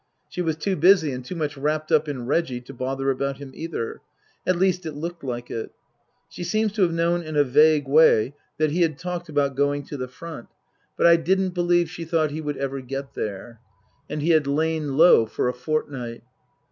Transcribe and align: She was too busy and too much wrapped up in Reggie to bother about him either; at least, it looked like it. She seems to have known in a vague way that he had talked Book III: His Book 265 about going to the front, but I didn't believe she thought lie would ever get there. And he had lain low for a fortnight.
She 0.29 0.41
was 0.41 0.55
too 0.55 0.75
busy 0.75 1.11
and 1.11 1.23
too 1.23 1.35
much 1.35 1.55
wrapped 1.55 1.91
up 1.91 2.09
in 2.09 2.25
Reggie 2.25 2.59
to 2.61 2.73
bother 2.73 3.11
about 3.11 3.37
him 3.37 3.51
either; 3.53 4.01
at 4.47 4.55
least, 4.55 4.83
it 4.87 4.93
looked 4.93 5.23
like 5.23 5.51
it. 5.51 5.73
She 6.27 6.43
seems 6.43 6.71
to 6.73 6.81
have 6.81 6.91
known 6.91 7.21
in 7.21 7.35
a 7.35 7.43
vague 7.43 7.87
way 7.87 8.33
that 8.57 8.71
he 8.71 8.81
had 8.81 8.97
talked 8.97 9.27
Book 9.27 9.35
III: 9.35 9.49
His 9.49 9.49
Book 9.49 9.57
265 9.57 9.69
about 9.69 9.69
going 9.69 9.83
to 9.85 9.97
the 9.97 10.17
front, 10.17 10.47
but 10.97 11.05
I 11.05 11.15
didn't 11.17 11.53
believe 11.53 11.87
she 11.87 12.05
thought 12.05 12.31
lie 12.33 12.39
would 12.39 12.57
ever 12.57 12.81
get 12.81 13.13
there. 13.13 13.59
And 14.09 14.23
he 14.23 14.31
had 14.31 14.47
lain 14.47 14.97
low 14.97 15.27
for 15.27 15.47
a 15.47 15.53
fortnight. 15.53 16.23